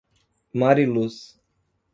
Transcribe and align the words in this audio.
Mariluz 0.59 1.17